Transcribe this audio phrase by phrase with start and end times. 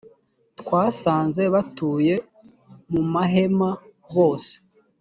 [0.59, 2.13] twasanze batuye
[2.91, 3.69] mumahema
[4.15, 4.53] bose.